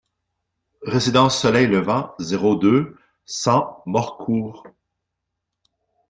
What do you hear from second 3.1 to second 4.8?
cent Morcourt